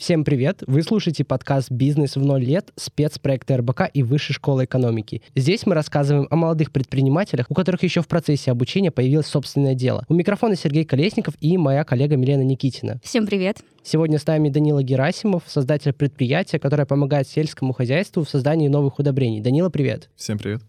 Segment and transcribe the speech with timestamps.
[0.00, 0.62] Всем привет!
[0.66, 5.20] Вы слушаете подкаст «Бизнес в ноль лет» спецпроекта РБК и Высшей школы экономики.
[5.36, 10.06] Здесь мы рассказываем о молодых предпринимателях, у которых еще в процессе обучения появилось собственное дело.
[10.08, 12.98] У микрофона Сергей Колесников и моя коллега Милена Никитина.
[13.04, 13.58] Всем привет!
[13.82, 19.42] Сегодня с нами Данила Герасимов, создатель предприятия, которое помогает сельскому хозяйству в создании новых удобрений.
[19.42, 20.08] Данила, привет.
[20.16, 20.62] Всем привет.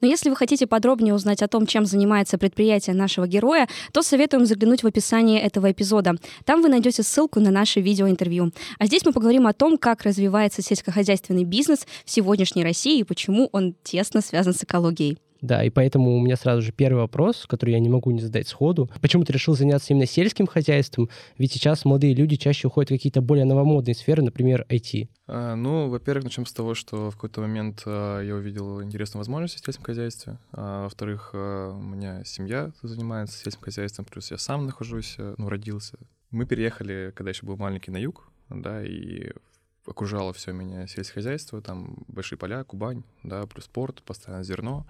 [0.00, 4.46] Но если вы хотите подробнее узнать о том, чем занимается предприятие нашего героя, то советуем
[4.46, 6.14] заглянуть в описание этого эпизода.
[6.44, 8.52] Там вы найдете ссылку на наше видеоинтервью.
[8.78, 13.48] А здесь мы поговорим о том, как развивается сельскохозяйственный бизнес в сегодняшней России и почему
[13.52, 15.18] он тесно связан с экологией.
[15.46, 18.48] Да, и поэтому у меня сразу же первый вопрос, который я не могу не задать
[18.48, 18.90] сходу.
[19.00, 21.08] Почему ты решил заняться именно сельским хозяйством?
[21.38, 25.08] Ведь сейчас молодые люди чаще уходят в какие-то более новомодные сферы, например, IT.
[25.28, 29.54] А, ну, во-первых, начнем с того, что в какой-то момент а, я увидел интересную возможность
[29.54, 30.38] в сельском хозяйстве.
[30.50, 35.96] А, во-вторых, у меня семья занимается сельским хозяйством, плюс я сам нахожусь, а, ну, родился.
[36.32, 39.30] Мы переехали, когда еще был маленький, на юг, да, и
[39.86, 44.86] окружало все меня сельскохозяйство, там большие поля, Кубань, да, плюс спорт, постоянно зерно.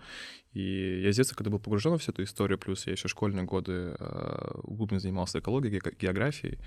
[0.57, 3.45] И я с детства, когда был погружен в всю эту историю, плюс я еще школьные
[3.45, 6.59] годы э, углубленно занимался экологией, географией.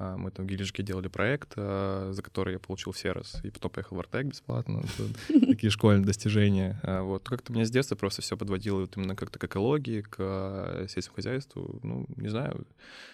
[0.00, 3.70] Э, мы там в Гилежке делали проект, э, за который я получил раз, и потом
[3.70, 4.82] поехал в Артек бесплатно.
[5.28, 6.80] Такие школьные достижения.
[6.82, 7.28] Вот.
[7.28, 11.78] Как-то меня с детства просто все подводило вот именно как-то к экологии, к сельскому хозяйству.
[11.84, 12.66] Ну, не знаю,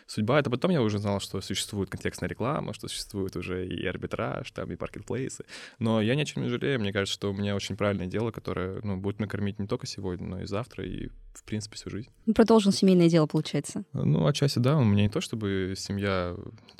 [0.06, 0.38] судьба.
[0.38, 4.72] Это потом я уже знал, что существует контекстная реклама, что существует уже и арбитраж, там,
[4.72, 5.44] и маркетплейсы.
[5.78, 6.80] Но я ни о чем не жалею.
[6.80, 10.21] Мне кажется, что у меня очень правильное дело, которое ну, будет накормить не только сегодня,
[10.22, 12.10] но и завтра, и, в принципе, всю жизнь.
[12.34, 13.84] Продолжил семейное дело, получается?
[13.92, 14.76] Ну, отчасти, да.
[14.76, 16.36] У меня не то, чтобы семья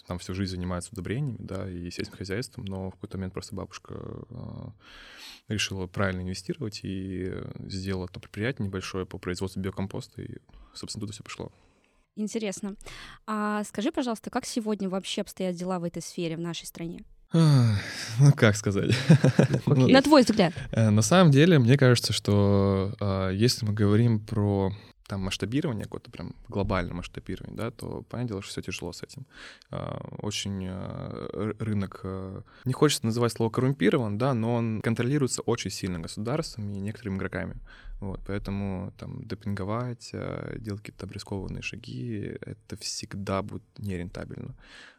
[0.07, 3.95] там всю жизнь занимается удобрениями, да, и сельским хозяйством, но в какой-то момент просто бабушка
[4.31, 4.69] э,
[5.49, 10.39] решила правильно инвестировать и сделала то предприятие небольшое по производству биокомпоста, и,
[10.75, 11.53] собственно, туда все пошло.
[12.15, 12.77] Интересно.
[13.27, 17.05] А скажи, пожалуйста, как сегодня вообще обстоят дела в этой сфере в нашей стране?
[17.33, 18.94] Ну, как сказать?
[19.66, 20.53] Ну, на твой взгляд.
[20.70, 24.72] Э, на самом деле, мне кажется, что а, если мы говорим про
[25.06, 29.26] там масштабирование какое-то прям глобальное масштабирование, да, то понятное дело, что все тяжело с этим.
[29.71, 30.69] А, очень
[31.59, 32.04] рынок,
[32.65, 37.56] не хочется называть слово коррумпирован, да, но он контролируется очень сильно государством и некоторыми игроками.
[38.00, 40.10] Вот, поэтому там депинговать,
[40.56, 44.56] делать какие-то рискованные шаги, это всегда будет нерентабельно.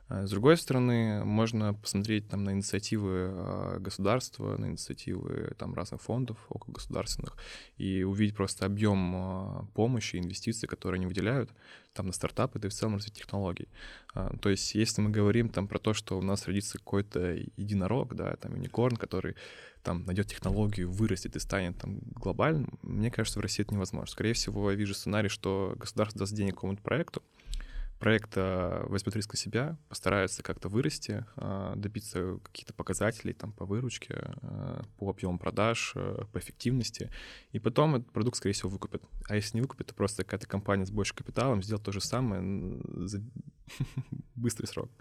[0.10, 6.38] С другой стороны, можно посмотреть там, на инициативы а, государства, на инициативы там, разных фондов
[6.50, 7.38] около государственных
[7.78, 11.50] и увидеть просто объем а, помощи, инвестиций, которые они выделяют
[11.94, 13.70] там, на стартапы, да и в целом развитие технологий.
[14.42, 18.36] То есть если мы говорим там, про то, что у нас родится какой-то единорог, да,
[18.36, 19.36] там, уникорн, который
[19.84, 24.12] там найдет технологию, вырастет и станет там глобальным, мне кажется, в России это невозможно.
[24.12, 27.24] Скорее всего, я вижу сценарий, что государство даст денег какому-то проекту,
[28.04, 34.16] проект возьмет риск на себя, постарается как-то вырасти, а, добиться каких-то показателей там, по выручке,
[34.42, 37.10] а, по объему продаж, а, по эффективности,
[37.54, 39.02] и потом этот продукт, скорее всего, выкупит.
[39.30, 42.82] А если не выкупит, то просто какая-то компания с большим капиталом сделает то же самое
[43.06, 43.22] за
[44.36, 44.92] быстрый срок.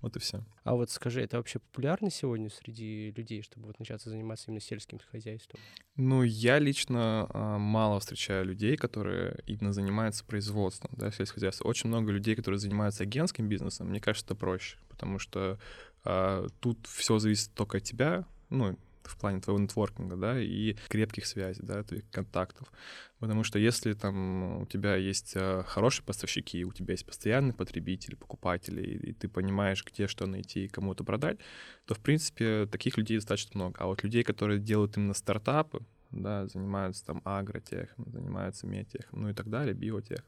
[0.00, 0.44] Вот и все.
[0.62, 5.00] А вот скажи, это вообще популярно сегодня среди людей, чтобы вот начаться заниматься именно сельским
[5.10, 5.60] хозяйством?
[5.96, 11.66] Ну, я лично а, мало встречаю людей, которые именно занимаются производством, да, сельскохозяйства.
[11.66, 13.88] Очень много людей, которые занимаются агентским бизнесом.
[13.88, 15.58] Мне кажется, это проще, потому что
[16.04, 21.26] а, тут все зависит только от тебя, ну, в плане твоего нетворкинга, да, и крепких
[21.26, 22.70] связей, да, твоих контактов.
[23.18, 28.14] Потому что если там у тебя есть э, хорошие поставщики, у тебя есть постоянные потребители,
[28.14, 31.38] покупатели, и ты понимаешь, где что найти и кому-то продать,
[31.84, 33.80] то, в принципе, таких людей достаточно много.
[33.80, 39.34] А вот людей, которые делают именно стартапы, да, занимаются там агротехом, занимаются медтехом, ну и
[39.34, 40.24] так далее, биотехом.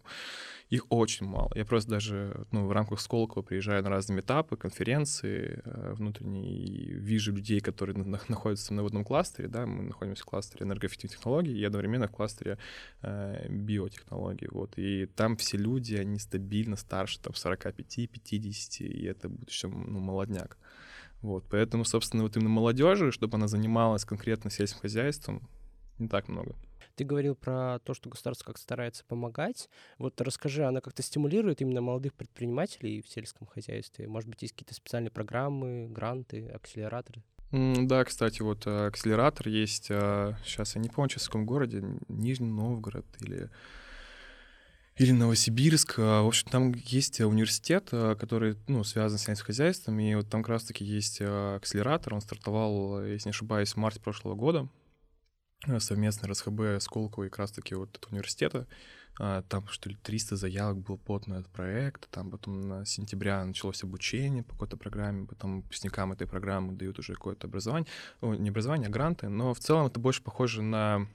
[0.69, 1.51] Их очень мало.
[1.55, 6.93] Я просто даже ну, в рамках Сколково приезжаю на разные этапы, конференции э, внутренние, и
[6.93, 7.97] вижу людей, которые
[8.29, 12.13] находятся на в одном кластере, да, мы находимся в кластере энергоэффективных технологий и одновременно в
[12.13, 12.59] кластере
[13.03, 19.51] э, биотехнологий, вот, и там все люди, они стабильно старше, там, 45-50, и это будет
[19.51, 20.57] еще, ну, молодняк.
[21.23, 25.49] Вот, поэтому, собственно, вот именно молодежи, чтобы она занималась конкретно сельским хозяйством,
[26.01, 26.57] не так много.
[26.97, 29.69] Ты говорил про то, что государство как-то старается помогать.
[29.99, 34.07] Вот расскажи, она как-то стимулирует именно молодых предпринимателей в сельском хозяйстве?
[34.07, 37.23] Может быть, есть какие-то специальные программы, гранты, акселераторы?
[37.53, 42.47] Да, кстати, вот э, акселератор есть, сейчас э, я не помню, в каком городе, Нижний
[42.47, 43.51] Новгород или
[44.97, 45.95] или Новосибирск.
[45.99, 50.29] А, в общем, там есть университет, э, который ну, связан с сельским хозяйством, и вот
[50.29, 52.15] там как раз-таки есть акселератор.
[52.15, 54.69] Он стартовал, если не ошибаюсь, в марте прошлого года.
[55.67, 58.67] Э, совместно РСХБ Сколково и как раз-таки вот от университета.
[59.19, 63.45] а, там, что ли, 300 заявок было под на этот проект, там потом на сентября
[63.45, 67.87] началось обучение по какой-то программе, потом выпускникам этой программы дают уже какое-то образование,
[68.23, 71.07] о, не образование, а гранты, но в целом это больше похоже на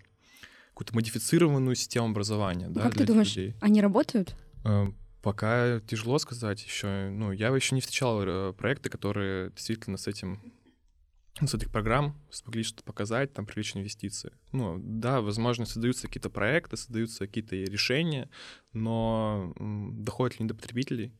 [0.69, 2.67] какую-то модифицированную систему образования.
[2.67, 3.55] Ну, да, как ты думаешь, людей.
[3.61, 4.35] они работают?
[4.65, 4.87] Э,
[5.25, 7.09] Пока тяжело сказать еще.
[7.09, 10.39] Ну, я еще не встречал э, проекты, которые действительно с этим
[11.41, 14.31] с этих программ смогли что-то показать, там привлечь инвестиции.
[14.53, 18.29] Ну, да, возможно, создаются какие-то проекты, создаются какие-то решения,
[18.71, 21.13] но доходят ли они до потребителей,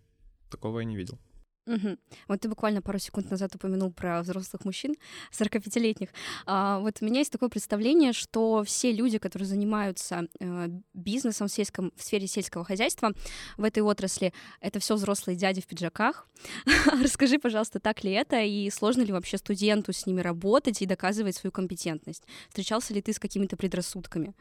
[0.49, 1.19] такого я не видел.
[1.65, 1.97] Мгм.
[2.27, 4.95] Вот ты буквально пару секунд назад упомянул про взрослых мужчин,
[5.31, 6.09] 45-летних.
[6.45, 11.51] А, вот у меня есть такое представление, что все люди, которые занимаются э, бизнесом в,
[11.51, 13.13] сельском, в сфере сельского хозяйства
[13.57, 14.31] в этой отрасли,
[14.61, 16.27] это все взрослые дяди в пиджаках.
[17.01, 21.35] Расскажи, пожалуйста, так ли это, и сложно ли вообще студенту с ними работать и доказывать
[21.35, 22.23] свою компетентность?
[22.49, 24.35] Встречался ли ты с какими-то предрассудками?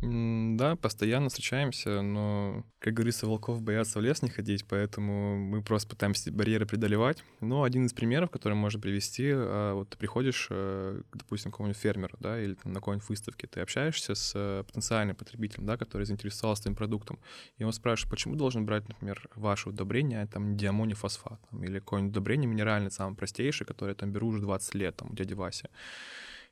[0.00, 5.88] Да, постоянно встречаемся, но, как говорится, волков боятся в лес не ходить, поэтому мы просто
[5.88, 7.24] пытаемся барьеры преодолевать.
[7.40, 11.80] Но один из примеров, который можно привести, а, вот ты приходишь, э, допустим, к какому-нибудь
[11.80, 16.06] фермеру, да, или там, на какой-нибудь выставке, ты общаешься с э, потенциальным потребителем, да, который
[16.06, 17.18] заинтересовался твоим продуктом,
[17.56, 22.12] и он спрашивает, почему должен брать, например, ваше удобрение, там, диамоний фосфат, там, или какое-нибудь
[22.12, 25.68] удобрение минеральное, самое простейшее, которое я там беру уже 20 лет, там, у дяди Вася.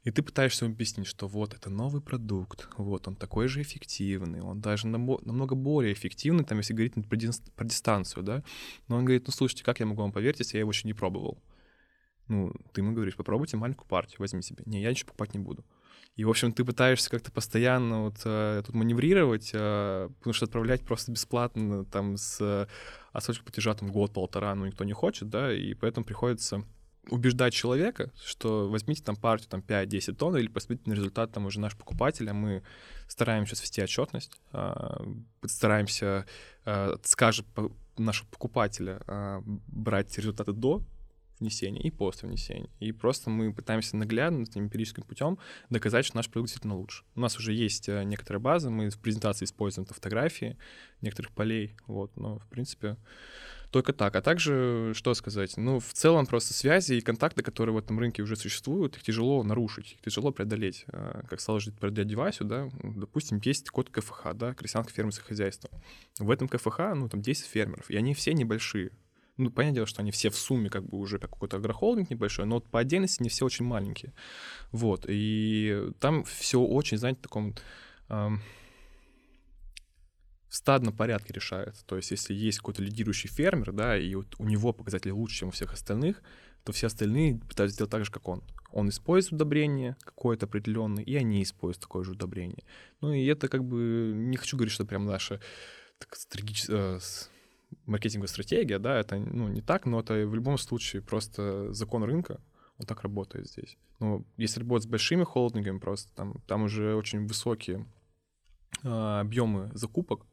[0.07, 4.41] И ты пытаешься ему объяснить, что вот это новый продукт, вот он такой же эффективный,
[4.41, 7.19] он даже намного более эффективный, там, если говорить про,
[7.57, 8.45] про дистанцию, да.
[8.87, 10.95] Но он говорит, ну слушайте, как я могу вам поверить, если я его еще не
[10.95, 11.43] пробовал?
[12.29, 14.63] Ну, ты ему говоришь, попробуйте маленькую партию, возьми себе.
[14.65, 15.65] Не, я ничего покупать не буду.
[16.15, 20.83] И, в общем, ты пытаешься как-то постоянно вот э, тут маневрировать, э, потому что отправлять
[20.83, 22.69] просто бесплатно там с э,
[23.13, 26.65] отсрочкой платежа там год-полтора, ну, никто не хочет, да, и поэтому приходится
[27.11, 31.61] убеждать человека, что возьмите там партию там 5-10 тонн или посмотрите на результат там уже
[31.61, 32.63] наш покупатель, а мы
[33.09, 35.05] стараемся вести отчетность, а,
[35.45, 36.27] стараемся,
[36.65, 40.83] а, скажет по- нашего покупателя а, брать результаты до
[41.39, 42.71] внесения и после внесения.
[42.81, 45.39] И просто мы пытаемся наглядно, эмпирическим путем
[45.71, 47.05] доказать, что наш продукт действительно лучше.
[47.15, 50.57] У нас уже есть э, некоторая база, мы в презентации используем фотографии
[51.03, 52.97] некоторых полей, вот, но, в принципе,
[53.71, 54.17] только так.
[54.17, 58.23] А также, что сказать, ну, в целом просто связи и контакты, которые в этом рынке
[58.23, 60.85] уже существуют, их тяжело нарушить, их тяжело преодолеть.
[60.89, 65.71] А, Как стало жить про Васю, да, допустим, есть код КФХ, да, крестьянское фермерское хозяйство.
[66.19, 68.93] В этом КФХ, ну, там 10 фермеров, и они все небольшие.
[69.37, 72.47] Ну, понятное дело, что они все в сумме как бы уже как какой-то агрохолдинг небольшой,
[72.47, 74.15] но вот по отдельности они все очень маленькие.
[74.73, 77.55] Вот, и там все очень, знаете, в таком
[78.09, 78.41] ам,
[80.57, 81.85] в стадном порядке решается.
[81.85, 85.49] То есть, если есть какой-то лидирующий фермер, да, и вот у него показатели лучше, чем
[85.49, 86.23] у всех остальных,
[86.65, 88.43] то все остальные пытаются сделать так же, как он.
[88.73, 92.65] Он использует удобрение какое-то определенное, и они используют такое же удобрение.
[93.03, 95.43] Ну и это как бы, не хочу говорить, что прям наша
[95.99, 97.01] так, стратегич- э,
[97.85, 102.41] маркетинговая стратегия, да, это ну, не так, но это в любом случае просто закон рынка,
[102.79, 103.77] он так работает здесь.
[104.01, 107.87] Но если работать с большими холдингами просто, там, там уже очень высокие
[108.83, 110.25] а, объемы закупок,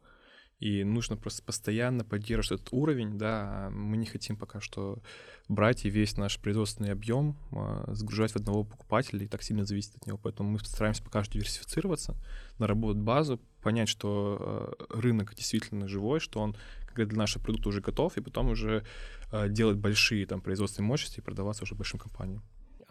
[0.63, 4.99] и нужно просто постоянно поддерживать этот уровень, да, мы не хотим пока что
[5.49, 7.37] брать и весь наш производственный объем
[7.87, 11.33] загружать в одного покупателя и так сильно зависеть от него, поэтому мы стараемся пока что
[11.33, 12.15] диверсифицироваться,
[12.59, 16.55] наработать базу, понять, что а, рынок действительно живой, что он
[16.95, 18.85] для нашего продукта уже готов, и потом уже
[19.31, 22.41] а, делать большие там производственные мощности и продаваться уже большим компаниям.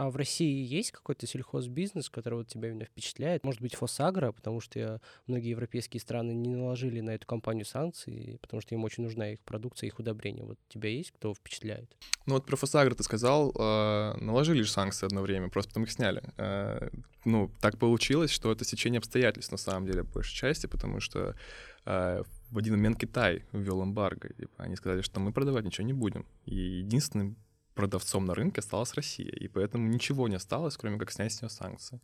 [0.03, 3.45] А в России есть какой-то сельхозбизнес, который вот тебя именно впечатляет?
[3.45, 8.61] Может быть, Фосагро, потому что многие европейские страны не наложили на эту компанию санкции, потому
[8.61, 10.43] что им очень нужна их продукция, их удобрения.
[10.43, 11.97] Вот тебя есть кто впечатляет?
[12.27, 15.93] Ну вот про Фосагро ты сказал, э, наложили же санкции одно время, просто потом их
[15.93, 16.21] сняли.
[16.37, 16.91] Э,
[17.25, 21.37] ну, так получилось, что это сечение обстоятельств на самом деле, по большей части, потому что
[21.85, 24.31] э, в один момент Китай ввел эмбарго.
[24.37, 26.27] и они сказали, что мы продавать ничего не будем.
[26.45, 27.37] И единственным
[27.75, 31.51] продавцом на рынке осталась Россия, и поэтому ничего не осталось, кроме как снять с нее
[31.51, 32.01] санкции.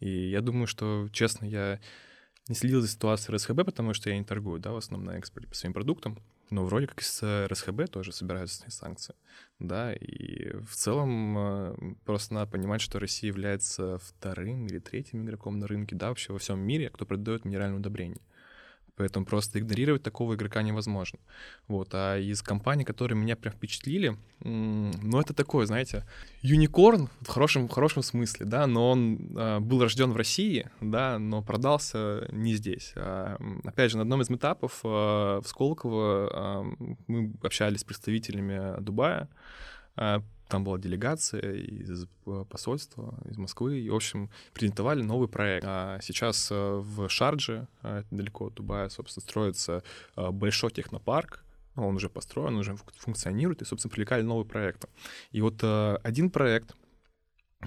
[0.00, 1.80] И я думаю, что, честно, я
[2.48, 5.48] не следил за ситуацией РСХБ, потому что я не торгую, да, в основном на экспорте
[5.48, 6.18] по своим продуктам,
[6.50, 9.14] но вроде как с РСХБ тоже собираются снять санкции,
[9.58, 15.58] да, и в целом э, просто надо понимать, что Россия является вторым или третьим игроком
[15.58, 18.20] на рынке, да, вообще во всем мире, кто продает минеральное удобрение.
[18.96, 21.18] Поэтому просто игнорировать такого игрока невозможно.
[21.66, 21.88] Вот.
[21.92, 26.04] А из компаний, которые меня прям впечатлили, ну, это такое, знаете,
[26.42, 31.18] юникорн в хорошем, в хорошем смысле, да, но он а, был рожден в России, да,
[31.18, 32.92] но продался не здесь.
[32.96, 36.64] А, опять же, на одном из метапов а, в Сколково а,
[37.06, 39.28] мы общались с представителями Дубая,
[39.96, 45.64] а, там была делегация из э, посольства, из Москвы, и, в общем, презентовали новый проект.
[45.66, 47.68] А сейчас в Шардже,
[48.10, 49.82] недалеко от Дубая, собственно, строится
[50.16, 51.44] большой технопарк,
[51.74, 54.88] ну, он уже построен, он уже функционирует, и, собственно, привлекали новые проекты.
[55.30, 56.76] И вот один проект,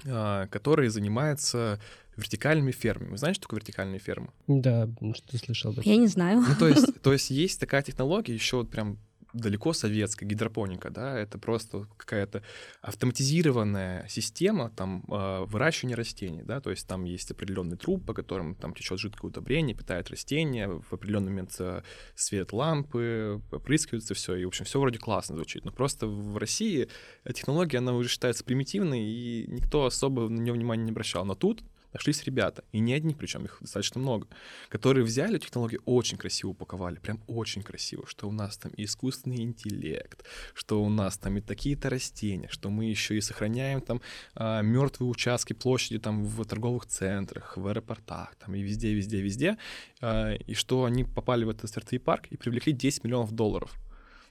[0.00, 1.80] который занимается
[2.16, 3.10] вертикальными фермами.
[3.10, 4.28] Вы знаете, что такое вертикальные фермы?
[4.46, 5.84] Да, что слышал этом.
[5.84, 6.40] Я не знаю.
[6.40, 8.98] Ну, то есть, то есть есть такая технология, еще вот прям
[9.36, 12.42] далеко советская гидропоника, да, это просто какая-то
[12.80, 18.54] автоматизированная система там э, выращивания растений, да, то есть там есть определенный труб, по которым
[18.54, 21.82] там течет жидкое удобрение, питает растения, в определенный момент э,
[22.14, 26.88] свет лампы, опрыскивается все, и, в общем, все вроде классно звучит, но просто в России
[27.34, 31.62] технология, она уже считается примитивной, и никто особо на нее внимания не обращал, но тут
[31.96, 34.28] нашлись ребята, и не одни, причем их достаточно много,
[34.68, 40.24] которые взяли технологии, очень красиво упаковали, прям очень красиво, что у нас там искусственный интеллект,
[40.54, 44.00] что у нас там и такие-то растения, что мы еще и сохраняем там
[44.34, 49.56] а, мертвые участки площади там в торговых центрах, в аэропортах, там и везде, везде, везде,
[50.00, 53.74] а, и что они попали в этот СРТ парк и привлекли 10 миллионов долларов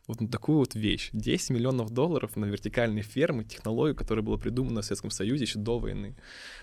[0.08, 1.10] вот на такую вот вещь.
[1.14, 5.80] 10 миллионов долларов на вертикальные фермы, технологию, которая была придумана в Советском Союзе еще до
[5.80, 6.16] войны.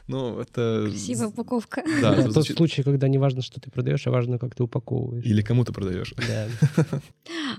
[0.06, 0.86] Ну, это...
[0.88, 1.82] Красивая упаковка.
[2.00, 5.24] Да, это тот случай, когда не важно, что ты продаешь, а важно, как ты упаковываешь.
[5.24, 6.14] Или кому ты продаешь.
[6.16, 6.48] Да.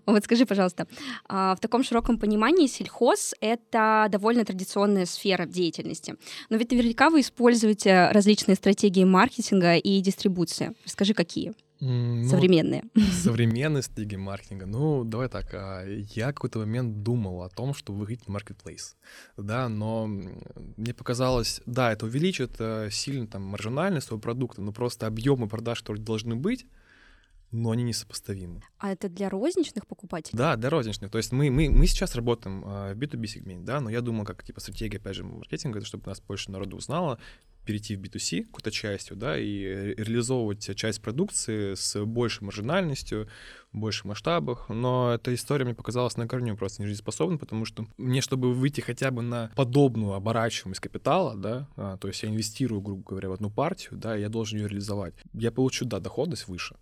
[0.06, 0.88] Вот скажи, пожалуйста,
[1.28, 6.16] а, в таком широком понимании сельхоз— это довольно традиционная сфера деятельности.
[6.50, 10.74] Но ведь наверняка вы используете различные стратегии маркетинга и дистрибуции.
[10.86, 11.54] Расскажи, какие?
[11.86, 12.84] Ну, современные.
[13.12, 14.66] Современные стратегии маркетинга.
[14.66, 15.54] Ну, давай так.
[15.54, 18.96] А, я какой-то момент думал о том, чтобы выходить в marketplace.
[19.36, 25.08] Да, но мне показалось, да, это увеличит э, сильно там маржинальность своего продукта, но просто
[25.08, 26.66] объемы продаж, которые должны быть,
[27.52, 28.62] но они несопоставимы.
[28.78, 30.38] А это для розничных покупателей?
[30.38, 31.12] Да, для розничных.
[31.12, 34.24] То есть мы, мы, мы сейчас работаем э, в B2B сегменте, да, но я думал,
[34.24, 37.20] как типа стратегия, опять же, маркетинга, это чтобы нас больше народу узнало,
[37.66, 43.28] перейти в B2C какой-то частью, да, и реализовывать часть продукции с большей маржинальностью,
[43.74, 44.70] в больших масштабах.
[44.70, 49.12] Но эта история мне показалась на корню просто нежизнеспособной, потому что мне, чтобы выйти хотя
[49.12, 53.50] бы на подобную оборачиваемость капитала, да, а, то есть я инвестирую, грубо говоря, в одну
[53.50, 55.16] партию, да, я должен ее реализовать.
[55.34, 56.76] Я получу, да, доходность выше,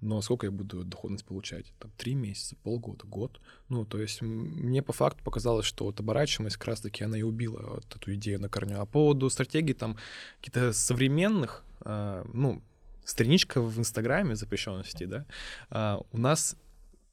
[0.00, 1.72] но сколько я буду доходность получать?
[1.78, 3.40] Там три месяца, полгода, год.
[3.68, 7.74] Ну, то есть мне по факту показалось, что вот оборачиваемость как раз-таки она и убила
[7.74, 8.80] вот эту идею на корню.
[8.80, 9.96] А по поводу стратегий там
[10.38, 12.62] каких-то современных, э, ну,
[13.04, 15.26] страничка в Инстаграме запрещенности, да,
[15.70, 16.56] э, у нас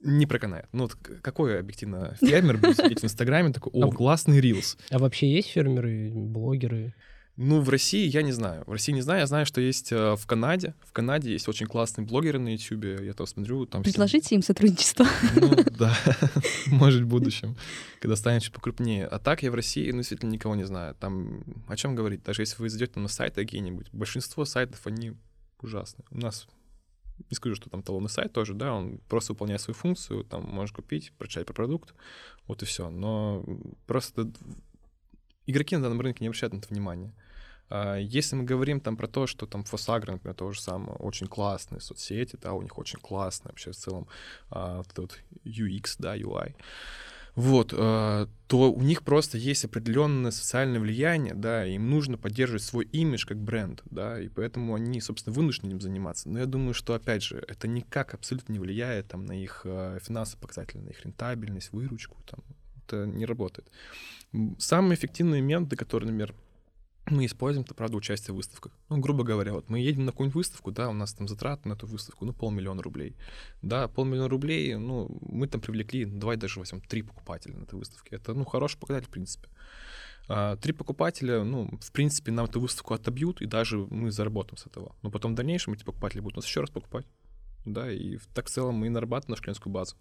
[0.01, 0.67] не проканает.
[0.71, 4.77] Ну, вот какой объективно фермер будет сидеть в Инстаграме такой, о, а классный рилс.
[4.91, 6.93] А вообще есть фермеры, блогеры?
[7.37, 8.63] Ну, в России я не знаю.
[8.65, 9.19] В России не знаю.
[9.19, 10.73] Я знаю, что есть э, в Канаде.
[10.85, 13.01] В Канаде есть очень классные блогеры на YouTube.
[13.01, 13.65] Я там смотрю.
[13.65, 14.35] Там Предложите все...
[14.35, 15.05] им сотрудничество.
[15.35, 15.97] Ну, да.
[16.67, 17.57] Может, в будущем,
[17.99, 19.05] когда станет чуть покрупнее.
[19.05, 20.95] А так я в России, ну, действительно, никого не знаю.
[20.95, 22.23] Там о чем говорить?
[22.23, 25.13] Даже если вы зайдете на сайты какие-нибудь, большинство сайтов, они
[25.59, 26.05] ужасные.
[26.11, 26.47] У нас
[27.29, 30.73] не скажу, что там талонный сайт тоже, да, он просто выполняет свою функцию, там можешь
[30.73, 31.93] купить, прочитать про продукт,
[32.45, 32.89] вот и все.
[32.89, 33.43] Но
[33.87, 34.31] просто
[35.45, 37.13] игроки на данном рынке не обращают на это внимания.
[37.69, 41.27] А, если мы говорим там про то, что там Фосагра, например, то же самое, очень
[41.27, 44.07] классные соцсети, да, у них очень классный вообще в целом
[44.49, 46.55] а, вот UX, да, UI,
[47.35, 52.85] вот, а, то у них просто есть определенное социальное влияние, да, им нужно поддерживать свой
[52.85, 56.29] имидж как бренд, да, и поэтому они, собственно, вынуждены им заниматься.
[56.29, 60.41] Но я думаю, что, опять же, это никак абсолютно не влияет там на их финансовые
[60.41, 62.39] показатели, на их рентабельность, выручку, там,
[62.85, 63.69] это не работает.
[64.57, 66.35] Самые эффективные методы, которые, например,
[67.07, 68.71] мы используем, это, правда, участие в выставках.
[68.89, 71.73] Ну, грубо говоря, вот мы едем на какую-нибудь выставку, да, у нас там затраты на
[71.73, 73.15] эту выставку, ну, полмиллиона рублей.
[73.61, 78.15] Да, полмиллиона рублей, ну, мы там привлекли, давай даже возьмем три покупателя на этой выставке.
[78.15, 79.49] Это, ну, хороший показатель, в принципе.
[80.27, 84.65] А, три покупателя, ну, в принципе, нам эту выставку отобьют, и даже мы заработаем с
[84.65, 84.95] этого.
[85.03, 87.05] Но потом в дальнейшем эти покупатели будут нас еще раз покупать.
[87.65, 89.95] Да, и так в целом мы нарабатываем нашу клиентскую базу.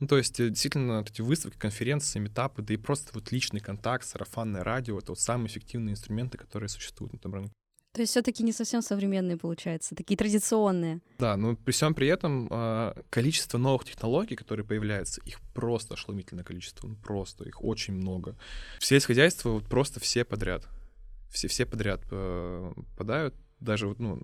[0.00, 3.60] Ну, то есть, э, действительно, вот эти выставки, конференции, метапы, да и просто вот личный
[3.60, 7.52] контакт, сарафанное радио— это вот самые эффективные инструменты, которые существуют на этом рынке.
[7.94, 11.00] То есть все-таки не совсем современные, получается, такие традиционные.
[11.20, 16.42] Да, но при всем при этом а, количество новых технологий, которые появляются, их просто ошеломительное
[16.42, 18.36] количество, ну просто их очень много.
[18.80, 20.66] В сельскохозяйство вот просто все подряд,
[21.30, 24.20] все все подряд э, попадают, даже вот ну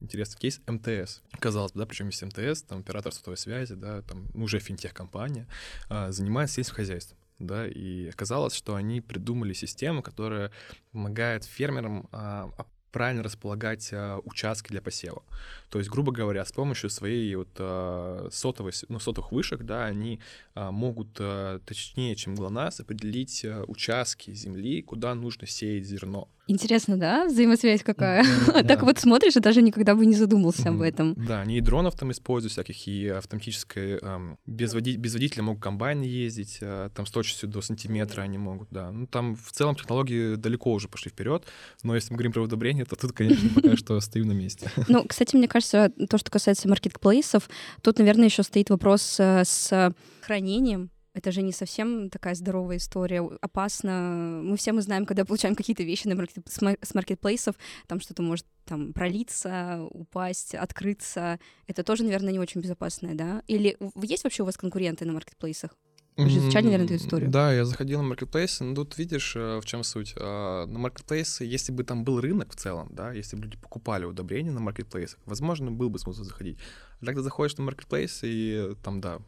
[0.00, 1.22] интересный кейс МТС.
[1.38, 5.46] Казалось бы, да, причем есть МТС, там оператор сотовой связи, да, там уже финтех-компания,
[5.88, 7.18] а, занимается сельскохозяйством.
[7.38, 10.50] Да, и оказалось, что они придумали систему, которая
[10.90, 12.50] помогает фермерам а,
[12.96, 15.22] правильно располагать а, участки для посева.
[15.68, 20.18] То есть, грубо говоря, с помощью своей вот а, сотовой, ну, сотовых вышек, да, они
[20.54, 26.30] а, могут а, точнее, чем ГЛОНАСС, определить а, участки земли, куда нужно сеять зерно.
[26.48, 28.24] Интересно, да, взаимосвязь какая?
[28.46, 28.62] Да.
[28.62, 31.14] так вот смотришь и даже никогда бы не задумался об этом.
[31.14, 34.00] Да, они и дронов там используют всяких, и автоматическое,
[34.46, 34.96] без, води...
[34.96, 38.92] без водителя могут комбайны ездить, там с точностью до сантиметра они могут, да.
[38.92, 41.44] Ну, там в целом технологии далеко уже пошли вперед,
[41.82, 44.70] но если мы говорим про удобрение, то тут, конечно, пока что стою на месте.
[44.88, 47.50] Ну, кстати, мне кажется, то, что касается маркетплейсов,
[47.82, 53.22] тут, наверное, еще стоит вопрос э, с хранением это же не совсем такая здоровая история,
[53.40, 54.40] опасно.
[54.44, 56.46] Мы все мы знаем, когда получаем какие-то вещи на маркет...
[56.46, 57.56] с маркетплейсов,
[57.86, 61.40] там что-то может там пролиться, упасть, открыться.
[61.66, 63.42] Это тоже, наверное, не очень безопасное, да?
[63.46, 65.70] Или есть вообще у вас конкуренты на маркетплейсах?
[66.18, 67.30] Вы же изучали, наверное, эту историю.
[67.30, 70.14] Да, я заходил на маркетплейсы, но тут видишь, э, в чем суть.
[70.18, 74.04] А, на маркетплейсы, если бы там был рынок в целом, да, если бы люди покупали
[74.04, 76.58] удобрения на маркетплейсах, возможно, был бы смысл заходить.
[77.00, 79.20] А когда заходишь на маркетплейс, и там, да,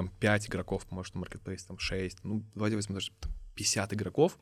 [0.00, 4.38] там 5 игроков, может, на маркетплейсе, там 6, ну, давайте возьмем даже там, 50 игроков,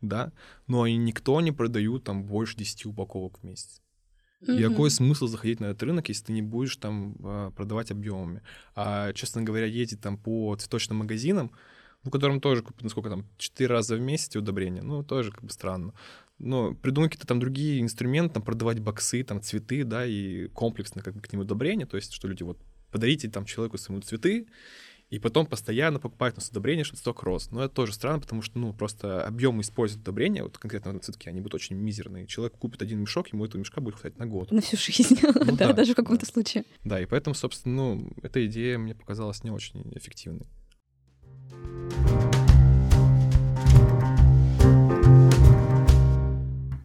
[0.00, 0.32] да,
[0.68, 3.82] но и никто не продают там больше 10 упаковок в месяц.
[4.42, 4.58] Mm-hmm.
[4.58, 8.42] И какой смысл заходить на этот рынок, если ты не будешь там а, продавать объемами?
[8.74, 11.50] А, честно говоря, ездить там по цветочным магазинам,
[12.04, 15.50] в котором тоже, ну, сколько там, 4 раза в месяц удобрения, ну, тоже как бы
[15.50, 15.92] странно.
[16.38, 21.16] Но придумать какие-то там другие инструменты, там, продавать боксы, там, цветы, да, и комплексно как
[21.16, 22.58] бы к ним удобрения, то есть, что люди вот
[22.90, 24.46] подарите там человеку своему цветы,
[25.10, 27.50] и потом постоянно покупать у нас удобрения, чтобы сток рос.
[27.50, 31.30] Но это тоже странно, потому что, ну, просто объем использовать удобрения, вот конкретно на цветке,
[31.30, 32.26] они будут очень мизерные.
[32.26, 34.52] Человек купит один мешок, ему этого мешка будет хватать на год.
[34.52, 36.32] На всю жизнь, ну, да, да, даже в каком-то да.
[36.32, 36.64] случае.
[36.84, 40.46] Да, и поэтому, собственно, ну, эта идея мне показалась не очень эффективной.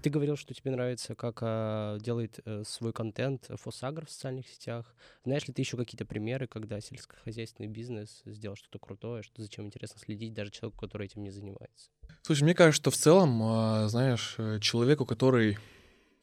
[0.05, 4.93] Ты говорил, что тебе нравится, как а, делает а, свой контент Фосагр в социальных сетях.
[5.23, 9.99] Знаешь ли ты еще какие-то примеры, когда сельскохозяйственный бизнес сделал что-то крутое, что зачем интересно
[9.99, 11.89] следить даже человеку, который этим не занимается?
[12.21, 15.57] Слушай, мне кажется, что в целом, а, знаешь, э, человеку, который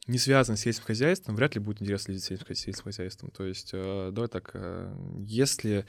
[0.07, 3.31] не связан с сельским хозяйством, вряд ли будет интересно следить за сельским хозяйством.
[3.31, 5.85] То есть, э, давай так, э, если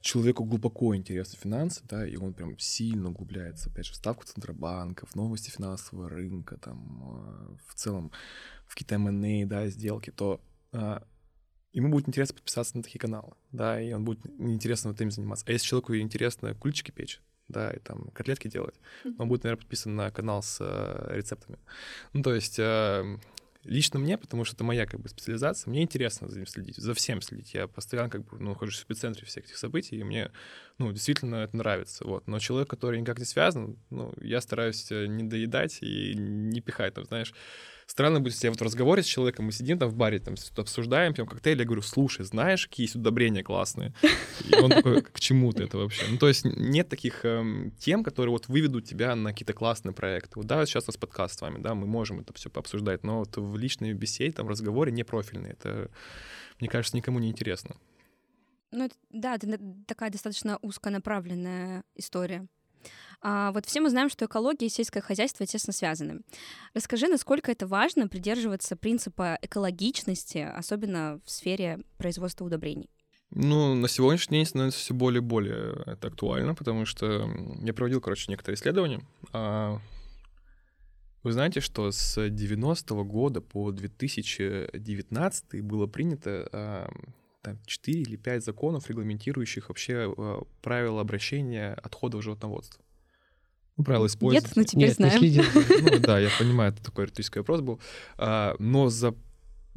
[0.00, 5.14] человеку глубоко интересны финансы, да, и он прям сильно углубляется, опять же, в ставку центробанков,
[5.14, 8.10] новости финансового рынка, там, э, в целом,
[8.66, 10.40] в какие-то M&A, да, сделки, то
[10.72, 11.00] э,
[11.72, 15.44] ему будет интересно подписаться на такие каналы, да, и он будет интересно вот этим заниматься.
[15.46, 18.74] А если человеку интересно кульчики печь, да, и там котлетки делать,
[19.18, 21.58] он будет, наверное, подписан на канал с э, рецептами.
[22.12, 23.18] Ну, то есть э,
[23.64, 26.94] Лично мне, потому что это моя как бы специализация, мне интересно за ним следить, за
[26.94, 27.54] всем следить.
[27.54, 30.30] Я постоянно как бы ну, нахожусь в эпицентре всех этих событий, и мне
[30.78, 32.04] ну, действительно это нравится.
[32.06, 32.26] Вот.
[32.28, 36.94] Но человек, который никак не связан, ну, я стараюсь э, не доедать и не пихать
[36.94, 37.34] там, знаешь,
[37.88, 40.36] странно будет, если я вот в разговоре с человеком, мы сидим там в баре, там
[40.36, 43.94] что-то обсуждаем, пьем коктейль, я говорю, слушай, знаешь, какие есть удобрения классные?
[44.44, 46.04] И он такой, к чему ты это вообще?
[46.08, 50.32] Ну, то есть нет таких эм, тем, которые вот выведут тебя на какие-то классные проекты.
[50.36, 53.20] Вот да, сейчас у нас подкаст с вами, да, мы можем это все пообсуждать, но
[53.20, 55.52] вот в личной беседе, там, в разговоре не профильные.
[55.52, 55.90] Это,
[56.60, 57.76] мне кажется, никому не интересно.
[58.70, 62.46] Ну, да, это такая достаточно узконаправленная история.
[63.20, 66.20] А, вот все мы знаем, что экология и сельское хозяйство тесно связаны.
[66.74, 72.90] Расскажи, насколько это важно придерживаться принципа экологичности, особенно в сфере производства удобрений?
[73.30, 77.28] Ну, на сегодняшний день становится все более и более это актуально, потому что
[77.62, 79.02] я проводил, короче, некоторые исследования.
[79.32, 79.78] А,
[81.22, 86.90] вы знаете, что с 90-го года по 2019 было принято а,
[87.54, 90.14] там, 4 или 5 законов, регламентирующих вообще
[90.62, 92.82] правила обращения отходов животноводства.
[93.76, 94.46] Ну, правила использования.
[94.46, 95.22] Нет, но теперь Нет, знаем.
[95.22, 97.80] Не ну да, я понимаю, это такой риторический вопрос был.
[98.16, 99.14] А, но за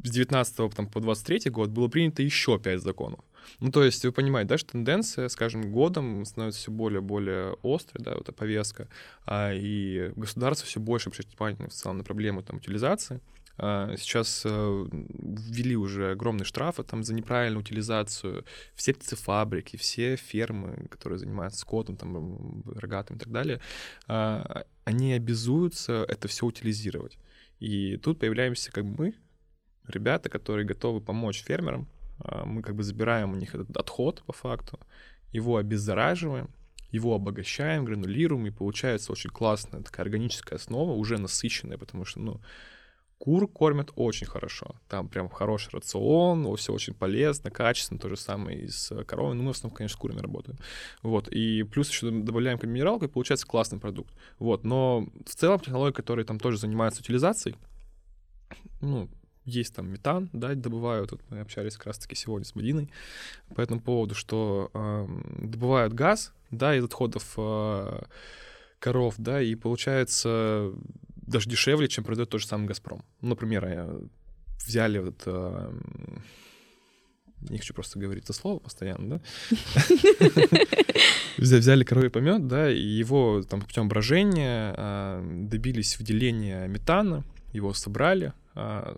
[0.02, 3.20] с 19 там, по 23 год было принято еще 5 законов.
[3.60, 7.04] Ну, то есть вы понимаете, да, что тенденция с каждым годом становится все более и
[7.04, 8.88] более острой, да, вот эта повестка,
[9.24, 13.20] а, и государство все больше обращает внимание в целом на проблему там, утилизации.
[13.58, 18.44] А, сейчас э, ввели уже огромные штрафы там за неправильную утилизацию.
[18.74, 23.60] Все птицефабрики, все фермы, которые занимаются скотом, там, рогатым и так далее,
[24.06, 27.18] а, они обязуются это все утилизировать.
[27.60, 29.14] И тут появляемся как бы мы,
[29.86, 31.88] ребята, которые готовы помочь фермерам.
[32.18, 34.78] А, мы как бы забираем у них этот отход по факту,
[35.32, 36.50] его обеззараживаем,
[36.90, 42.40] его обогащаем, гранулируем, и получается очень классная такая органическая основа, уже насыщенная, потому что, ну,
[43.22, 44.74] Кур кормят очень хорошо.
[44.88, 48.00] Там прям хороший рацион, все очень полезно, качественно.
[48.00, 49.36] То же самое и с коровой.
[49.36, 50.58] Ну, мы в основном, конечно, с курами работаем.
[51.04, 51.28] Вот.
[51.28, 54.12] И плюс еще добавляем минералку, и получается классный продукт.
[54.40, 54.64] Вот.
[54.64, 57.54] Но в целом технологии, которые там тоже занимаются утилизацией,
[58.80, 59.08] ну,
[59.44, 62.90] есть там метан, да, добывают, вот мы общались как раз-таки сегодня с Мадиной
[63.54, 65.06] по этому поводу, что э,
[65.38, 68.02] добывают газ, да, из отходов э,
[68.80, 70.72] коров, да, и получается
[71.22, 73.04] даже дешевле, чем продает тот же самый «Газпром».
[73.20, 74.00] Например, э,
[74.66, 75.22] взяли вот...
[75.26, 75.72] Э,
[77.50, 79.20] не хочу просто говорить это слово постоянно, да?
[81.38, 88.32] Взяли коровий помет, да, и его там путем брожения а, добились выделения метана, его собрали,
[88.54, 88.96] а,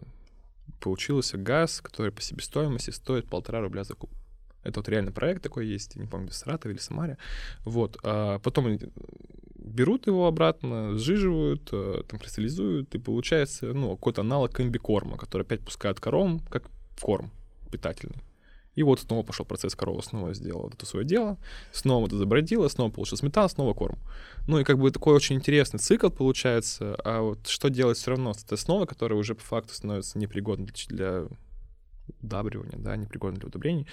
[0.81, 4.11] получился газ, который по себестоимости стоит полтора рубля за куб.
[4.63, 7.19] Это вот реально проект такой есть, не помню, в Саратове или Самаре.
[7.65, 7.99] Вот.
[8.03, 8.79] А потом
[9.64, 15.61] берут его обратно, сжиживают, э, там кристаллизуют, и получается, ну, какой-то аналог комбикорма, который опять
[15.61, 16.64] пускают коровам как
[17.00, 17.31] корм
[17.72, 18.22] питательный.
[18.74, 21.38] И вот снова пошел процесс, корова снова сделала это свое дело,
[21.72, 23.98] снова это забродила, снова получил сметана, снова корм.
[24.48, 28.35] Ну и как бы такой очень интересный цикл получается, а вот что делать все равно
[28.35, 31.27] с этой основой, которая уже по факту становится непригодной для
[32.23, 33.87] удабривания, да, непригодной для удобрений,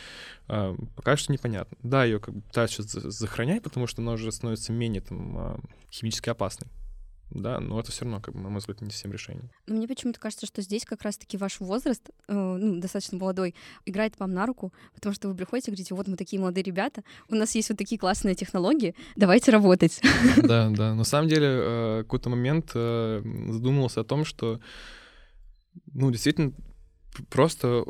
[0.47, 1.77] а, пока что непонятно.
[1.83, 5.59] Да, ее как бы пытаются сохранять, потому что она уже становится менее там а,
[5.91, 6.67] химически опасной
[7.31, 9.49] да, но это все равно, как бы, на мой взгляд, не всем решением.
[9.67, 14.19] Но мне почему-то кажется, что здесь как раз-таки ваш возраст, э, ну, достаточно молодой, играет
[14.19, 17.35] вам на руку, потому что вы приходите и говорите, вот мы такие молодые ребята, у
[17.35, 20.01] нас есть вот такие классные технологии, давайте работать.
[20.41, 20.93] Да, да.
[20.93, 24.59] На самом деле, э, какой-то момент э, задумался о том, что,
[25.93, 26.53] ну, действительно,
[27.29, 27.85] просто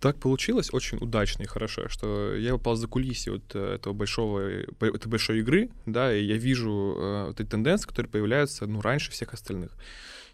[0.00, 4.40] так получилось очень удачно и хорошо, что я попал за кулисье вот э, этого большого,
[4.40, 9.10] этой большой игры, да, и я вижу э, вот эти тенденции, которые появляются, ну, раньше
[9.10, 9.76] всех остальных.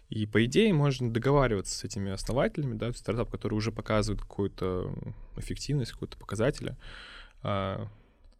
[0.09, 4.93] И, по идее, можно договариваться с этими основателями, да, стартап, который уже показывает какую-то
[5.37, 6.75] эффективность, какую-то показатели,
[7.41, 7.87] а,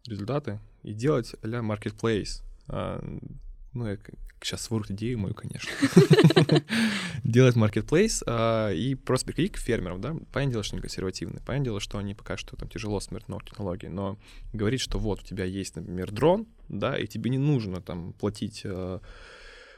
[0.06, 2.42] результаты, и делать а-ля marketplace.
[2.68, 3.02] А,
[3.74, 3.98] ну, я
[4.42, 5.70] сейчас сворут идею мою, конечно,
[7.24, 11.64] делать маркетплейс а, и просто приходить к фермерам, да, понятное дело, что они консервативные, понятное
[11.64, 14.18] дело, что они пока что там тяжело смотрят новые технологии, но
[14.52, 18.62] говорить, что вот у тебя есть, например, дрон, да, и тебе не нужно там платить
[18.64, 19.00] а,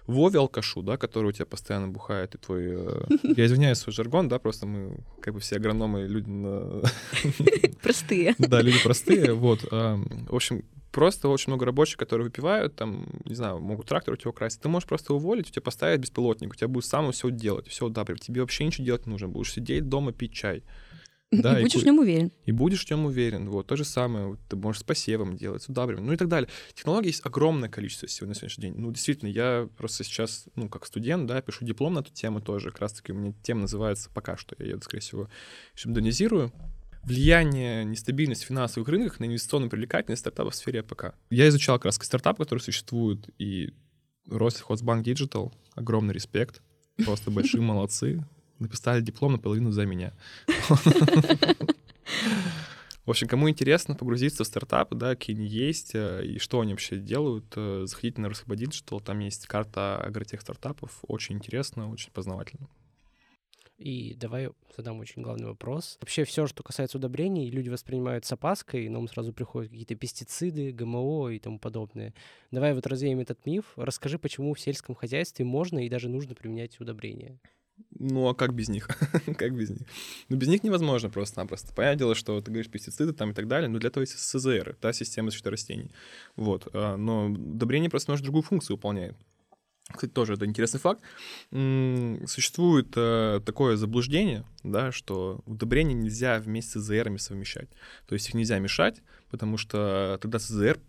[0.07, 2.65] Вове алкашу, да, который у тебя постоянно бухает, и твой...
[2.69, 3.07] Э,
[3.37, 6.31] я извиняюсь, свой жаргон, да, просто мы, как бы все агрономы, люди...
[7.83, 8.37] Простые.
[8.39, 9.65] Да, люди простые, вот.
[9.65, 10.65] В общем,
[10.97, 14.63] просто очень много рабочих, которые выпивают, там, не знаю, могут трактор у тебя украсть.
[14.63, 17.85] Ты можешь просто уволить, у тебя поставить беспилотник, у тебя будет сам все делать, все
[17.85, 18.23] удабривать.
[18.23, 19.29] Тебе вообще ничего делать не нужно.
[19.29, 20.65] Будешь сидеть дома, пить чай.
[21.33, 22.33] Да, и, и будешь и, в нем уверен.
[22.47, 23.51] И будешь в нем уверен.
[23.51, 24.29] Вот, то же самое.
[24.29, 26.49] Вот, ты можешь с посевом делать, с удабриванием, ну и так далее.
[26.73, 28.75] Технологий есть огромное количество сегодня на сегодняшний день.
[28.79, 32.71] Ну, действительно, я просто сейчас, ну, как студент, да, пишу диплом на эту тему тоже.
[32.71, 34.55] Как раз-таки у меня тема называется пока что.
[34.61, 35.29] Я ее, скорее всего,
[35.75, 36.53] еще анализирую
[37.07, 41.15] влияние нестабильности финансовых рынков на инвестиционную привлекательность стартапов в сфере АПК.
[41.31, 43.73] Я изучал как раз стартапы, которые существуют, и
[44.29, 46.63] Россельхозбанк Digital, огромный респект,
[47.05, 48.27] просто большие молодцы,
[48.59, 50.13] написали диплом наполовину за меня.
[53.05, 56.73] В общем, кому интересно погрузиться в стартапы, да, какие они есть э, и что они
[56.73, 62.11] вообще делают, э, заходите на Россельхоз Digital, там есть карта агротех стартапов, очень интересно, очень
[62.11, 62.69] познавательно.
[63.79, 65.99] И давай задам очень главный вопрос.
[66.01, 71.29] Вообще все, что касается удобрений, люди воспринимают с опаской, но сразу приходят какие-то пестициды, ГМО
[71.31, 72.15] и тому подобное.
[72.51, 73.75] Давай вот развеем этот миф.
[73.77, 77.39] Расскажи, почему в сельском хозяйстве можно и даже нужно применять удобрения.
[77.99, 78.89] Ну, а как без них?
[79.37, 79.87] как без них?
[80.31, 81.75] Ну, без них невозможно просто-напросто.
[81.75, 84.77] Понятное дело, что ты говоришь пестициды там и так далее, но для этого есть СЗР,
[84.81, 85.91] та система защиты растений.
[86.37, 86.69] Вот.
[86.73, 89.17] А, но удобрение просто немножко другую функцию выполняет.
[89.93, 91.01] Кстати, тоже это интересный факт.
[91.51, 97.69] Существует э, такое заблуждение, да, что удобрения нельзя вместе с ЗРами совмещать.
[98.07, 100.81] То есть их нельзя мешать, потому что тогда СЗР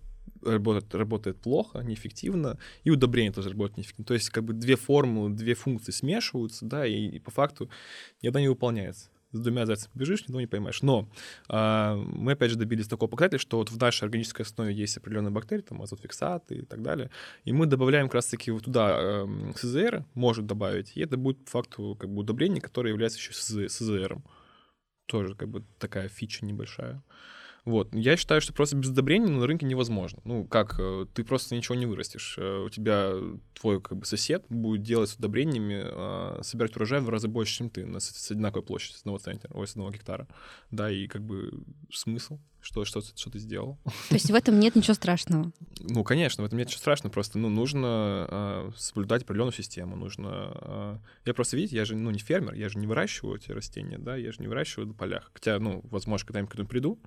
[0.44, 4.06] работает, работает плохо, неэффективно, и удобрение тоже работает неэффективно.
[4.06, 7.70] То есть как бы две формулы, две функции смешиваются, да, и, и по факту
[8.24, 10.82] ни одна не выполняется с двумя зайцами бежишь, никого не поймаешь.
[10.82, 11.08] Но
[11.48, 15.32] а, мы, опять же, добились такого показателя, что вот в нашей органической основе есть определенные
[15.32, 17.10] бактерии, там азотфиксаты и так далее,
[17.46, 21.52] и мы добавляем как раз-таки вот туда э, СЗР, может добавить, и это будет по
[21.52, 24.24] факту как бы удобрение, которое является еще СЗРом.
[25.06, 27.02] Тоже как бы такая фича небольшая.
[27.68, 27.94] Вот.
[27.94, 30.22] Я считаю, что просто без удобрений на рынке невозможно.
[30.24, 32.38] Ну, как, э, ты просто ничего не вырастешь.
[32.38, 33.12] Э, у тебя
[33.60, 37.70] твой как бы сосед будет делать с удобрениями, а, собирать урожай в разы больше, чем
[37.70, 40.30] ты, на, с одинаковой площади, с одного центра, ой, с одного гектара.
[40.72, 43.78] Да, и как бы смысл, что, что, что ты сделал.
[44.10, 45.52] То есть в этом нет ничего страшного?
[45.80, 50.52] Ну, конечно, в этом нет ничего страшного, просто, ну, нужно э, соблюдать определенную систему, нужно...
[50.62, 53.98] Э, я просто, видите, я же, ну, не фермер, я же не выращиваю эти растения,
[53.98, 55.32] да, я же не выращиваю на полях.
[55.34, 57.00] Хотя, ну, возможно, когда-нибудь к этому приду,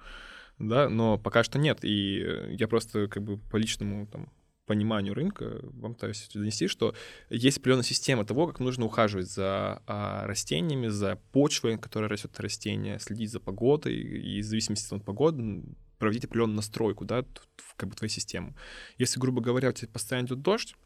[0.59, 1.81] да, но пока что нет.
[1.83, 4.31] И я просто как бы по личному там
[4.71, 6.95] пониманию рынка вам пытаюсь донести, что
[7.29, 13.01] есть определенная система того, как нужно ухаживать за а, растениями, за почвой, которая растет растение,
[13.01, 15.65] следить за погодой, и в зависимости от погоды
[15.99, 17.25] проводить определенную настройку, да,
[17.57, 18.55] в как бы твою систему.
[18.97, 20.77] Если, грубо говоря, у тебя постоянно идет дождь,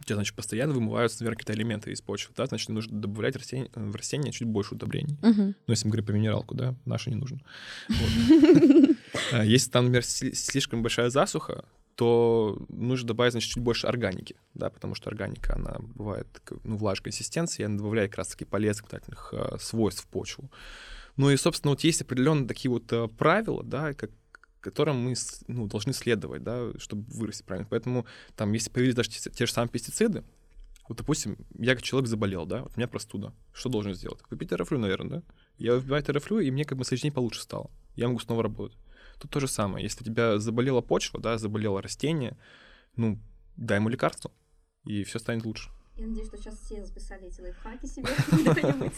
[0.00, 3.70] у тебя, значит, постоянно вымываются, наверное, какие-то элементы из почвы, да, значит, нужно добавлять растение,
[3.72, 5.16] в растение чуть больше удобрений.
[5.22, 5.54] Мгм.
[5.66, 7.38] Ну, если мы говорим про минералку, да, нашу не нужно.
[9.32, 11.64] А Если там, например, сли- слишком большая засуха,
[11.96, 16.28] то нужно добавить, значит, чуть больше органики, да, потому что органика, она бывает,
[16.62, 20.50] ну, влажной консистенции, и она добавляет как раз-таки полезных питательных а, свойств в почву.
[21.16, 24.10] Ну и, собственно, вот есть определенные такие вот а, правила, да, как
[24.60, 25.14] которым мы
[25.46, 27.68] ну, должны следовать, да, чтобы вырасти правильно.
[27.70, 28.04] Поэтому
[28.34, 30.24] там, если появились даже те, те же самые пестициды,
[30.88, 33.32] вот, допустим, я как человек заболел, да, вот у меня простуда.
[33.52, 34.20] Что должен сделать?
[34.28, 35.22] Выпить терафлю, наверное, да?
[35.56, 37.70] Я выпиваю терафлю, и мне как бы день получше стало.
[37.94, 38.76] Я могу снова работать.
[39.18, 39.82] Тут то же самое.
[39.82, 42.36] Если у тебя заболела почва, да, заболело растение,
[42.96, 43.18] ну,
[43.56, 44.30] дай ему лекарство,
[44.84, 45.70] и все станет лучше.
[45.96, 48.08] Я надеюсь, что сейчас все записали эти лайфхаки себе.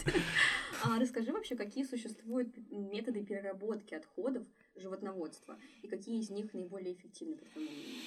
[0.85, 4.45] А расскажи вообще, какие существуют методы переработки отходов
[4.77, 8.03] животноводства и какие из них наиболее эффективны, по твоему мнению?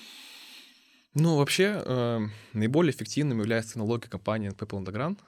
[1.13, 2.19] Ну, вообще, э,
[2.53, 5.19] наиболее эффективным является налоги компании Underground.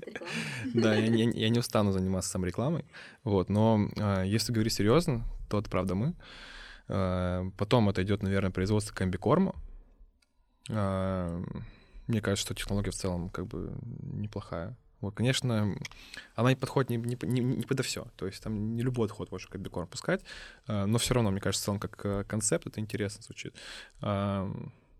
[0.00, 0.32] Реклама?
[0.74, 2.84] Да, я, не- я не устану заниматься сам рекламой.
[3.24, 6.14] Вот, но э, если говорить серьезно, то это правда мы.
[6.88, 9.54] Э, потом это идет, наверное, производство комбикорма.
[10.68, 11.42] Э,
[12.06, 14.76] мне кажется, что технология в целом как бы неплохая.
[15.00, 15.76] Вот, конечно,
[16.34, 18.06] она не подходит не, не, не, не подо все.
[18.16, 20.22] То есть там не любой отход можно комбикорм пускать,
[20.68, 23.54] э, но все равно, мне кажется, он как э, концепт, это интересно звучит.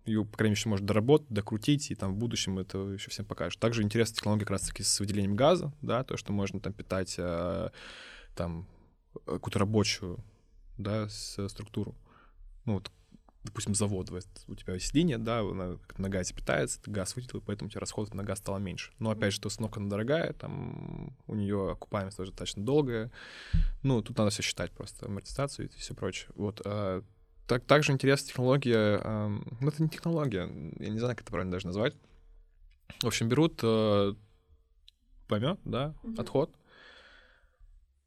[0.05, 3.25] Ее, по крайней мере, еще можно доработать, докрутить, и там в будущем это еще всем
[3.25, 3.59] покажет.
[3.59, 7.17] Также интересная технология как раз-таки с выделением газа, да, то, что можно там питать
[8.37, 8.69] там
[9.25, 10.21] какую-то рабочую,
[10.79, 11.95] да, с- структуру.
[12.65, 12.91] Ну, вот,
[13.45, 14.11] допустим, завод,
[14.49, 17.71] у тебя есть линия, да, она как на газе питается, ты газ выделил, поэтому у
[17.71, 18.93] тебя расходов на газ стало меньше.
[18.99, 23.11] Но, опять же, установка она дорогая, там у нее окупаемость тоже достаточно долгая.
[23.83, 26.31] Ну, тут надо все считать просто, амортизацию и все прочее.
[26.35, 27.03] Вот, а,
[27.47, 30.41] так, также интересная технология, ам, ну, это не технология,
[30.81, 31.95] я не знаю, как это правильно даже назвать.
[33.01, 34.15] В общем, берут э,
[35.29, 36.19] помет, да, Мгм.
[36.21, 36.57] отход,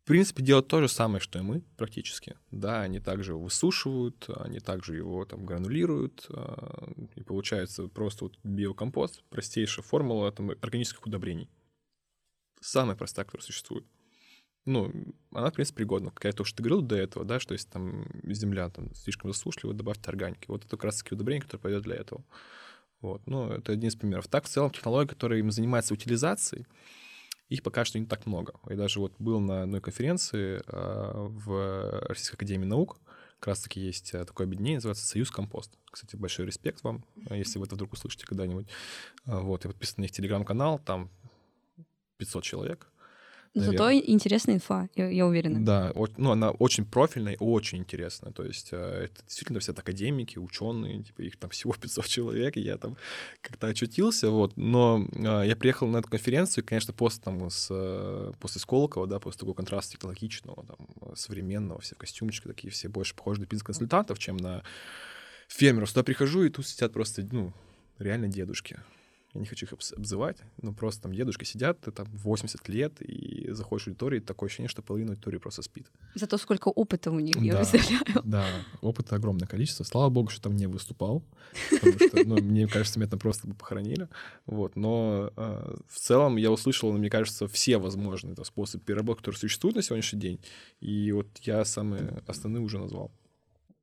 [0.09, 2.35] принципе, делают то же самое, что и мы, практически.
[2.49, 8.39] Да, они также его высушивают, они также его там гранулируют, а, и получается просто вот
[8.43, 11.47] биокомпост, простейшая формула там, органических удобрений.
[12.59, 13.85] Самая простая, которая существует.
[14.65, 14.91] Ну,
[15.31, 16.09] она, в принципе, пригодна.
[16.09, 19.31] Как я то, что ты говорил до этого, да, что если там земля там, слишком
[19.31, 20.45] засушлива, добавьте органики.
[20.47, 22.23] Вот это как раз-таки удобрение, которое пойдет для этого.
[23.01, 24.27] Вот, ну, это один из примеров.
[24.27, 26.65] Так, в целом, технологии, которые им занимаются утилизацией,
[27.49, 28.53] их пока что не так много.
[28.69, 32.99] Я даже вот был на одной конференции а, в Российской Академии Наук,
[33.39, 35.77] как раз-таки есть а, такое объединение, называется «Союз Компост».
[35.89, 38.67] Кстати, большой респект вам, а, если вы это вдруг услышите когда-нибудь.
[39.25, 41.09] А, Вот, я подписан на их телеграм-канал, там
[42.17, 42.91] 500 человек.
[43.55, 44.13] Зато наверное.
[44.13, 45.65] интересная инфа, я, я уверена.
[45.65, 48.31] Да, ну, она очень профильная и очень интересная.
[48.31, 52.61] То есть э, это действительно все академики, ученые, типа их там всего 500 человек, и
[52.61, 52.95] я там
[53.41, 54.55] как-то очутился, вот.
[54.55, 59.07] Но э, я приехал на эту конференцию, и, конечно, после там с, э, после Сколково,
[59.07, 63.45] да, после такого контраста технологичного, там, современного, все в костюмчике такие, все больше похожи на
[63.45, 64.63] бизнес-консультантов, чем на
[65.47, 65.89] фермеров.
[65.89, 67.53] Сюда прихожу, и тут сидят просто, ну,
[67.97, 68.79] реально дедушки.
[69.33, 72.99] Я не хочу их обз- обзывать, но просто там дедушки сидят, ты там 80 лет,
[73.01, 75.85] и заходишь в аудиторию, и такое ощущение, что половина аудитории просто спит.
[76.15, 77.57] Зато сколько опыта у них, я Да.
[77.59, 78.01] представляю.
[78.23, 78.47] Да,
[78.81, 79.83] опыта огромное количество.
[79.83, 81.23] Слава богу, что там не выступал,
[81.69, 84.07] потому что, ну, мне кажется, меня там просто бы похоронили.
[84.47, 89.39] Вот, но э, в целом я услышал, мне кажется, все возможные да, способы переработки, которые
[89.39, 90.39] существуют на сегодняшний день.
[90.79, 93.11] И вот я самые основные уже назвал.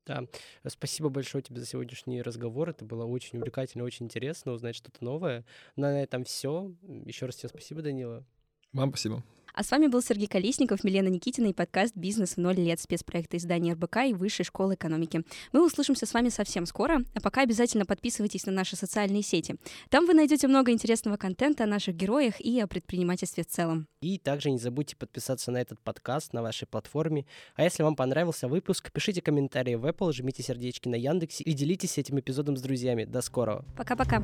[0.07, 0.23] Да.
[0.65, 2.69] Спасибо большое тебе за сегодняшний разговор.
[2.69, 5.45] Это было очень увлекательно, очень интересно узнать что-то новое.
[5.75, 6.71] На этом все.
[7.05, 8.25] Еще раз тебе спасибо, Данила.
[8.71, 9.23] Вам спасибо.
[9.57, 13.37] А с вами был Сергей Колесников, Милена Никитина и подкаст «Бизнес в ноль лет» спецпроекта
[13.37, 15.23] издания РБК и Высшей школы экономики.
[15.51, 19.55] Мы услышимся с вами совсем скоро, а пока обязательно подписывайтесь на наши социальные сети.
[19.89, 23.87] Там вы найдете много интересного контента о наших героях и о предпринимательстве в целом.
[23.99, 27.25] И также не забудьте подписаться на этот подкаст на вашей платформе.
[27.55, 31.97] А если вам понравился выпуск, пишите комментарии в Apple, жмите сердечки на Яндексе и делитесь
[31.97, 33.05] этим эпизодом с друзьями.
[33.05, 33.65] До скорого.
[33.75, 34.21] Пока-пока.